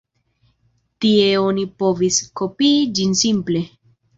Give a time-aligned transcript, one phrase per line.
[1.05, 3.67] Tie oni povis kopii ĝin simple.